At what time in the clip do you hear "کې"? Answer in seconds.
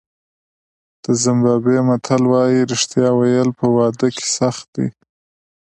4.15-4.25